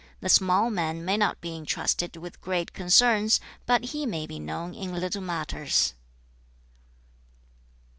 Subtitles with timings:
[0.19, 4.73] The small man may not be intrusted with great concerns, but he may be known
[4.73, 5.93] in little matters.'